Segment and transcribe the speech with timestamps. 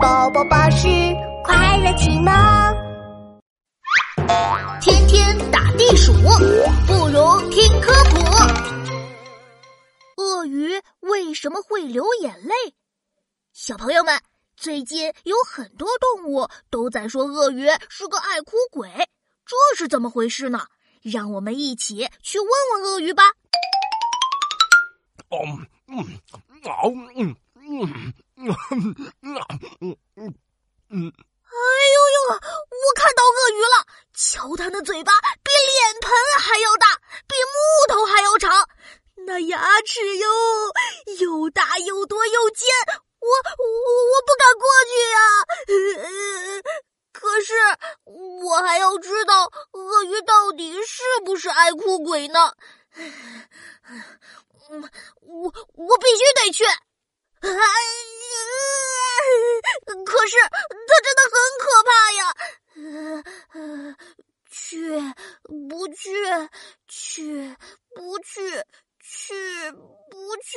[0.00, 0.86] 宝宝巴士
[1.44, 2.32] 快乐启蒙。
[4.80, 6.12] 天天打地鼠，
[6.86, 8.20] 不如听科普。
[10.22, 12.54] 鳄鱼为什么会流眼泪？
[13.52, 14.20] 小朋友们，
[14.56, 18.88] 最近有很多动物都在说鳄鱼是个爱哭鬼，
[19.44, 20.66] 这是怎么回事呢？
[21.02, 23.24] 让我们一起去问问鳄鱼吧。
[25.28, 25.38] 哦，
[25.88, 25.98] 嗯，
[26.64, 27.34] 啊，嗯，
[27.80, 28.44] 嗯，
[29.80, 30.34] 嗯，
[30.90, 31.12] 嗯。
[31.52, 31.56] 哎
[31.92, 32.32] 呦呦！
[32.32, 36.10] 我看到鳄鱼了，瞧它那嘴巴比脸盆
[36.40, 36.96] 还要大，
[37.26, 37.54] 比木
[37.94, 38.68] 头还要长，
[39.26, 40.28] 那牙齿哟
[41.20, 42.68] 又大又多又尖，
[43.20, 43.64] 我我
[44.12, 45.16] 我不敢过去呀。
[47.12, 47.52] 可是
[48.04, 52.54] 我还要知道鳄鱼到底是不是爱哭鬼呢？
[55.20, 56.64] 我我必须得去。
[56.64, 57.56] 哎呀！
[60.06, 60.36] 可是
[60.86, 62.22] 它真的很可怕呀！
[64.50, 64.60] 去
[65.68, 66.02] 不去？
[66.86, 67.56] 去
[67.94, 68.64] 不去？
[69.32, 69.72] 去
[70.10, 70.52] 不去？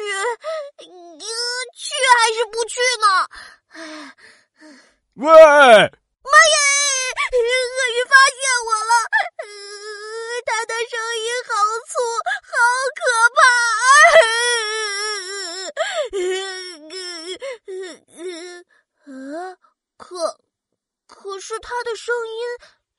[1.75, 1.83] 去
[2.19, 3.07] 还是不去呢？
[5.15, 5.25] 喂！
[5.25, 6.57] 妈耶！
[7.35, 8.91] 鳄鱼发现我了！
[10.45, 11.49] 它的声音好
[11.91, 11.93] 粗，
[12.51, 12.53] 好
[12.99, 12.99] 可
[13.35, 13.39] 怕！
[19.05, 19.11] 呃，
[19.97, 20.03] 可
[21.07, 22.39] 可是它的声音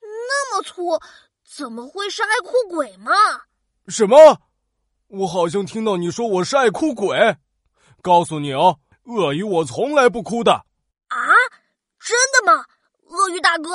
[0.01, 0.99] 那么粗，
[1.57, 3.13] 怎么会是爱哭鬼嘛？
[3.89, 4.41] 什么？
[5.09, 7.37] 我好像听到你说我是爱哭鬼。
[8.03, 10.53] 告诉你哦，鳄鱼我从来不哭的。
[10.53, 11.19] 啊？
[11.99, 12.65] 真的吗？
[13.09, 13.71] 鳄鱼大哥，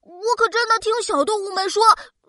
[0.00, 1.82] 我可真的听小动物们说，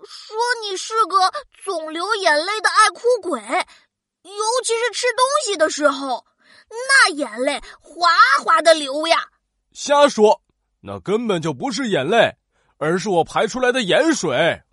[0.03, 1.31] 说你是个
[1.63, 6.25] 总流眼泪的爱哭鬼，尤其是吃东西的时候，
[6.69, 8.09] 那眼泪哗
[8.43, 9.27] 哗的流呀。
[9.71, 10.41] 瞎说，
[10.81, 12.35] 那根本就不是眼泪，
[12.77, 14.63] 而是我排出来的盐水。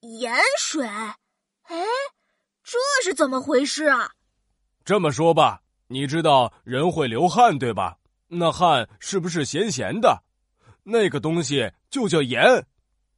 [0.00, 0.86] 盐水？
[0.86, 1.84] 哎，
[3.20, 4.12] 怎么回事啊？
[4.82, 7.98] 这么说吧，你知道人会流汗对吧？
[8.28, 10.22] 那汗是不是咸咸的？
[10.84, 12.64] 那个东西就叫盐，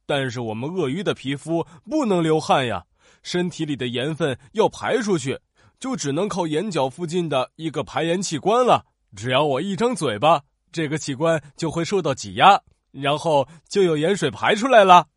[0.05, 2.83] 但是我们鳄鱼的皮肤不能流汗呀，
[3.21, 5.39] 身体里的盐分要排出去，
[5.79, 8.85] 就只能靠眼角附近的一个排盐器官了。
[9.15, 10.41] 只要我一张嘴巴，
[10.73, 12.59] 这个器官就会受到挤压，
[12.91, 15.07] 然后就有盐水排出来了。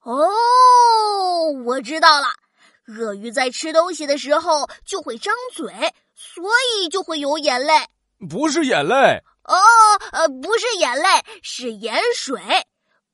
[0.00, 0.16] 哦，
[1.66, 2.26] 我知道了，
[2.88, 5.72] 鳄鱼在吃东西的时候就会张嘴，
[6.14, 7.72] 所以就会有眼泪。
[8.28, 9.22] 不是眼泪。
[9.44, 9.56] 哦，
[10.12, 11.08] 呃，不是眼泪，
[11.42, 12.40] 是盐水。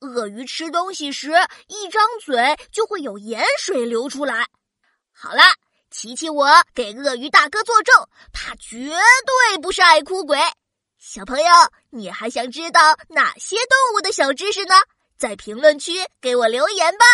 [0.00, 1.32] 鳄鱼吃东西时
[1.66, 4.46] 一张嘴就会有盐水流出来。
[5.12, 5.42] 好了，
[5.90, 7.94] 琪琪，我给鳄鱼大哥作证，
[8.32, 10.38] 他绝对不是爱哭鬼。
[10.98, 11.46] 小朋友，
[11.90, 14.74] 你还想知道哪些动物的小知识呢？
[15.18, 17.04] 在评论区给我留言吧。